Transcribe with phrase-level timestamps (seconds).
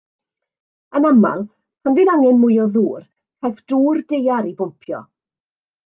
[0.99, 1.43] Yn aml,
[1.83, 3.07] pan fydd angen mwy o ddŵr,
[3.45, 5.09] caiff dŵr daear ei bwmpio.